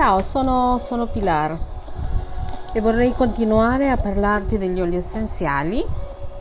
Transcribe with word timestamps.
Ciao, 0.00 0.22
sono, 0.22 0.78
sono 0.78 1.04
Pilar 1.08 1.54
e 2.72 2.80
vorrei 2.80 3.12
continuare 3.12 3.90
a 3.90 3.98
parlarti 3.98 4.56
degli 4.56 4.80
oli 4.80 4.96
essenziali, 4.96 5.84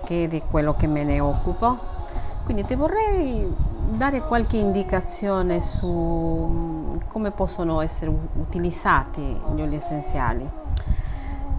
che 0.06 0.24
è 0.24 0.28
di 0.30 0.42
quello 0.50 0.78
che 0.78 0.88
me 0.88 1.04
ne 1.04 1.20
occupo. 1.20 1.78
Quindi 2.46 2.64
ti 2.64 2.76
vorrei 2.76 3.46
dare 3.98 4.22
qualche 4.22 4.56
indicazione 4.56 5.60
su 5.60 5.88
mm, 5.90 6.92
come 7.10 7.32
possono 7.32 7.82
essere 7.82 8.10
utilizzati 8.40 9.22
gli 9.54 9.60
oli 9.60 9.76
essenziali. 9.76 10.50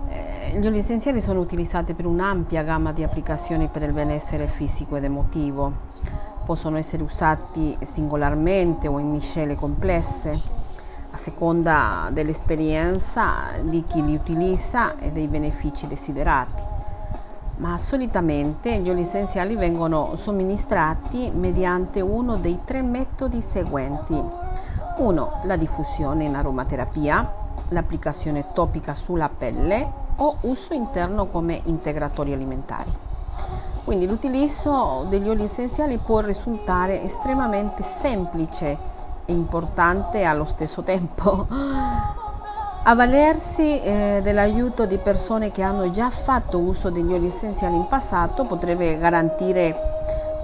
Eh, 0.08 0.58
gli 0.58 0.66
oli 0.66 0.78
essenziali 0.78 1.20
sono 1.20 1.40
utilizzati 1.40 1.92
per 1.92 2.06
un'ampia 2.06 2.62
gamma 2.62 2.92
di 2.92 3.02
applicazioni 3.02 3.68
per 3.68 3.82
il 3.82 3.92
benessere 3.92 4.46
fisico 4.46 4.96
ed 4.96 5.04
emotivo. 5.04 5.70
Possono 6.46 6.78
essere 6.78 7.02
usati 7.02 7.76
singolarmente 7.82 8.88
o 8.88 8.98
in 8.98 9.10
miscele 9.10 9.54
complesse 9.54 10.59
a 11.10 11.16
seconda 11.16 12.08
dell'esperienza 12.12 13.52
di 13.62 13.82
chi 13.82 14.04
li 14.04 14.14
utilizza 14.14 14.96
e 14.98 15.10
dei 15.10 15.26
benefici 15.26 15.86
desiderati. 15.86 16.62
Ma 17.56 17.76
solitamente 17.76 18.78
gli 18.78 18.88
oli 18.88 19.02
essenziali 19.02 19.54
vengono 19.54 20.16
somministrati 20.16 21.30
mediante 21.30 22.00
uno 22.00 22.36
dei 22.36 22.60
tre 22.64 22.80
metodi 22.82 23.42
seguenti. 23.42 24.22
1. 24.96 25.40
La 25.44 25.56
diffusione 25.56 26.24
in 26.24 26.36
aromaterapia, 26.36 27.34
l'applicazione 27.68 28.52
topica 28.52 28.94
sulla 28.94 29.28
pelle 29.28 30.08
o 30.16 30.36
uso 30.42 30.74
interno 30.74 31.26
come 31.26 31.60
integratori 31.64 32.32
alimentari. 32.32 32.90
Quindi 33.84 34.06
l'utilizzo 34.06 35.06
degli 35.08 35.28
oli 35.28 35.44
essenziali 35.44 35.98
può 35.98 36.20
risultare 36.20 37.02
estremamente 37.02 37.82
semplice 37.82 38.78
importante 39.32 40.24
allo 40.24 40.44
stesso 40.44 40.82
tempo. 40.82 41.46
Avvalersi 42.82 43.78
eh, 43.82 44.20
dell'aiuto 44.22 44.86
di 44.86 44.96
persone 44.96 45.50
che 45.50 45.62
hanno 45.62 45.90
già 45.90 46.08
fatto 46.08 46.58
uso 46.58 46.88
degli 46.88 47.12
oli 47.12 47.26
essenziali 47.26 47.76
in 47.76 47.86
passato 47.88 48.44
potrebbe 48.44 48.96
garantire 48.96 49.76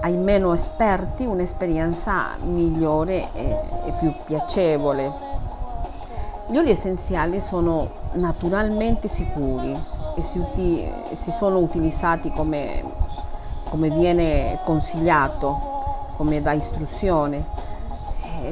ai 0.01 0.15
meno 0.15 0.53
esperti 0.53 1.25
un'esperienza 1.25 2.35
migliore 2.43 3.33
e, 3.33 3.59
e 3.85 3.91
più 3.99 4.13
piacevole. 4.25 5.11
Gli 6.49 6.57
oli 6.57 6.69
essenziali 6.69 7.39
sono 7.39 7.89
naturalmente 8.13 9.07
sicuri 9.07 9.75
e 10.15 10.21
si, 10.21 10.37
uti- 10.37 10.89
si 11.13 11.31
sono 11.31 11.57
utilizzati 11.57 12.31
come, 12.31 12.83
come 13.69 13.89
viene 13.89 14.59
consigliato, 14.63 16.13
come 16.15 16.39
da 16.41 16.51
istruzione 16.51 17.56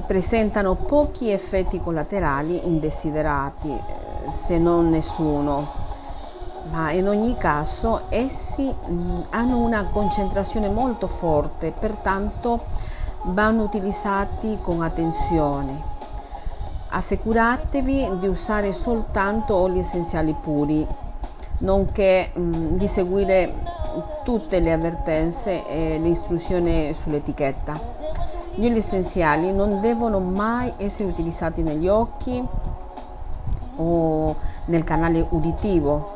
presentano 0.05 0.75
pochi 0.75 1.31
effetti 1.31 1.79
collaterali 1.79 2.67
indesiderati, 2.67 3.69
eh, 3.69 4.31
se 4.31 4.57
non 4.57 4.89
nessuno, 4.89 5.83
ma 6.71 6.91
in 6.91 7.07
ogni 7.07 7.35
caso 7.37 8.03
essi 8.09 8.63
mh, 8.63 9.25
hanno 9.29 9.57
una 9.59 9.85
concentrazione 9.91 10.67
molto 10.69 11.07
forte, 11.07 11.71
pertanto 11.71 12.65
vanno 13.25 13.63
utilizzati 13.63 14.59
con 14.61 14.81
attenzione. 14.81 15.93
Assicuratevi 16.89 18.19
di 18.19 18.27
usare 18.27 18.71
soltanto 18.71 19.55
oli 19.55 19.79
essenziali 19.79 20.35
puri, 20.39 20.87
nonché 21.59 22.31
mh, 22.33 22.77
di 22.77 22.87
seguire 22.87 23.53
tutte 24.23 24.59
le 24.59 24.71
avvertenze 24.71 25.67
e 25.67 25.99
le 25.99 26.09
istruzioni 26.09 26.93
sull'etichetta. 26.93 28.04
Gli 28.57 28.67
oli 28.67 28.77
essenziali 28.77 29.51
non 29.51 29.81
devono 29.81 30.19
mai 30.19 30.71
essere 30.77 31.09
utilizzati 31.09 31.61
negli 31.61 31.89
occhi 31.89 32.41
o 33.75 34.35
nel 34.67 34.85
canale 34.85 35.27
uditivo, 35.29 36.13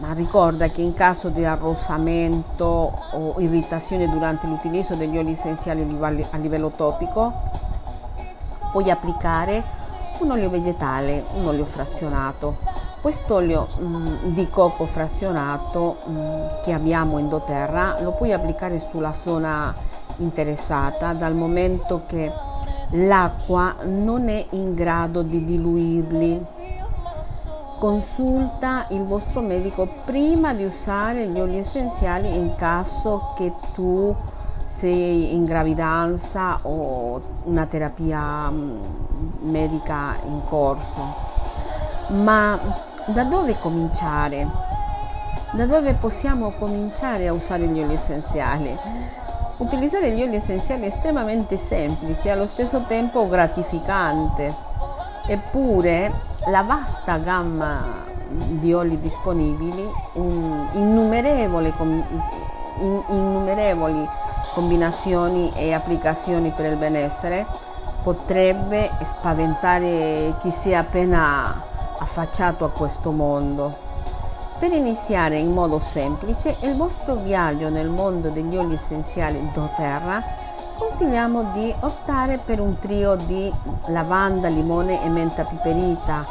ma 0.00 0.12
ricorda 0.14 0.66
che 0.66 0.82
in 0.82 0.94
caso 0.94 1.28
di 1.28 1.44
arrossamento 1.44 2.92
o 3.12 3.34
irritazione 3.38 4.08
durante 4.08 4.48
l'utilizzo 4.48 4.96
degli 4.96 5.16
oli 5.16 5.30
essenziali 5.30 5.82
a 6.30 6.36
livello 6.36 6.70
topico, 6.70 7.32
puoi 8.72 8.90
applicare 8.90 9.62
un 10.18 10.32
olio 10.32 10.50
vegetale, 10.50 11.22
un 11.34 11.46
olio 11.46 11.64
frazionato. 11.64 12.56
Quest'olio 13.00 13.68
mh, 13.78 14.32
di 14.32 14.50
cocco 14.50 14.86
frazionato 14.86 15.98
mh, 16.04 16.62
che 16.64 16.72
abbiamo 16.72 17.18
in 17.18 17.28
doTERRA 17.28 18.00
lo 18.00 18.10
puoi 18.10 18.32
applicare 18.32 18.80
sulla 18.80 19.12
zona 19.12 19.72
interessata 20.18 21.12
dal 21.12 21.34
momento 21.34 22.02
che 22.06 22.32
l'acqua 22.90 23.76
non 23.84 24.28
è 24.28 24.46
in 24.50 24.74
grado 24.74 25.22
di 25.22 25.44
diluirli. 25.44 26.56
Consulta 27.78 28.86
il 28.90 29.04
vostro 29.04 29.40
medico 29.40 29.88
prima 30.04 30.52
di 30.52 30.64
usare 30.64 31.28
gli 31.28 31.38
oli 31.38 31.58
essenziali 31.58 32.34
in 32.34 32.54
caso 32.56 33.32
che 33.36 33.52
tu 33.74 34.14
sei 34.64 35.34
in 35.34 35.44
gravidanza 35.44 36.58
o 36.62 37.20
una 37.44 37.66
terapia 37.66 38.50
mm, 38.50 38.80
medica 39.42 40.16
in 40.24 40.40
corso. 40.44 41.26
Ma 42.08 42.58
da 43.06 43.24
dove 43.24 43.56
cominciare? 43.58 44.46
Da 45.52 45.64
dove 45.64 45.94
possiamo 45.94 46.50
cominciare 46.58 47.28
a 47.28 47.32
usare 47.32 47.66
gli 47.66 47.80
oli 47.80 47.94
essenziali? 47.94 48.76
Utilizzare 49.58 50.12
gli 50.12 50.22
oli 50.22 50.36
essenziali 50.36 50.82
è 50.82 50.86
estremamente 50.86 51.56
semplice 51.56 52.28
e 52.28 52.30
allo 52.30 52.46
stesso 52.46 52.84
tempo 52.86 53.26
gratificante. 53.26 54.54
Eppure 55.26 56.12
la 56.46 56.62
vasta 56.62 57.16
gamma 57.18 58.04
di 58.28 58.72
oli 58.72 58.96
disponibili, 59.00 59.84
innumerevoli, 60.14 61.74
in, 61.78 63.02
innumerevoli 63.08 64.08
combinazioni 64.54 65.52
e 65.54 65.72
applicazioni 65.72 66.50
per 66.50 66.70
il 66.70 66.76
benessere, 66.76 67.44
potrebbe 68.04 68.90
spaventare 69.02 70.36
chi 70.38 70.52
si 70.52 70.70
è 70.70 70.74
appena 70.74 71.62
affacciato 71.98 72.64
a 72.64 72.70
questo 72.70 73.10
mondo. 73.10 73.87
Per 74.58 74.72
iniziare 74.72 75.38
in 75.38 75.52
modo 75.52 75.78
semplice 75.78 76.56
il 76.62 76.74
vostro 76.74 77.14
viaggio 77.14 77.68
nel 77.68 77.88
mondo 77.88 78.28
degli 78.28 78.56
oli 78.56 78.74
essenziali 78.74 79.50
doTERRA, 79.52 80.20
consigliamo 80.76 81.52
di 81.52 81.72
optare 81.78 82.40
per 82.44 82.58
un 82.60 82.76
trio 82.80 83.14
di 83.14 83.52
lavanda, 83.86 84.48
limone 84.48 85.00
e 85.04 85.08
menta 85.08 85.44
piperita, 85.44 86.26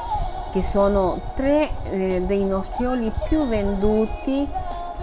che 0.52 0.62
sono 0.62 1.22
tre 1.36 1.70
eh, 1.90 2.24
dei 2.26 2.44
nostri 2.44 2.86
oli 2.86 3.10
più 3.30 3.48
venduti 3.48 4.46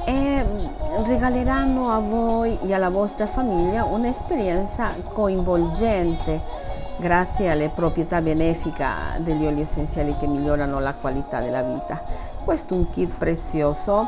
e 0.04 0.44
mm, 0.44 1.04
regaleranno 1.06 1.90
a 1.90 2.00
voi 2.00 2.58
e 2.60 2.74
alla 2.74 2.90
vostra 2.90 3.26
famiglia 3.26 3.84
un'esperienza 3.84 4.94
coinvolgente 5.14 6.63
grazie 6.98 7.50
alle 7.50 7.68
proprietà 7.68 8.20
benefiche 8.20 8.86
degli 9.18 9.46
oli 9.46 9.60
essenziali 9.60 10.16
che 10.16 10.26
migliorano 10.26 10.80
la 10.80 10.94
qualità 10.94 11.40
della 11.40 11.62
vita. 11.62 12.02
Questo 12.44 12.74
è 12.74 12.76
un 12.76 12.90
kit 12.90 13.12
prezioso 13.16 14.06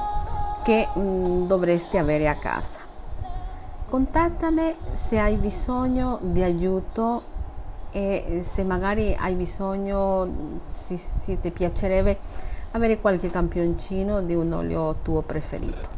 che 0.63 0.89
mh, 0.93 1.01
mm, 1.01 1.47
dovresti 1.47 1.97
avere 1.97 2.29
a 2.29 2.35
casa. 2.35 2.81
Contattami 3.89 4.75
se 4.93 5.19
hai 5.19 5.37
bisogno 5.37 6.19
di 6.21 6.43
aiuto 6.43 7.35
e 7.93 8.41
se 8.43 8.65
magari 8.65 9.17
hai 9.19 9.35
bisogno, 9.35 10.29
se, 10.73 10.97
se 10.97 11.41
ti 11.41 11.51
piacerebbe 11.51 12.19
avere 12.73 13.01
qualche 13.01 13.31
campioncino 13.31 14.23
di 14.23 14.35
un 14.35 14.53
olio 14.53 14.97
tuo 15.03 15.23
preferito. 15.23 15.89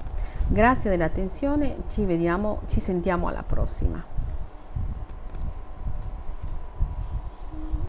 Grazie 0.46 0.90
dell'attenzione, 0.90 1.76
ci 1.88 2.04
vediamo, 2.04 2.60
ci 2.66 2.80
sentiamo 2.80 3.26
alla 3.28 3.42
prossima. 3.42 4.17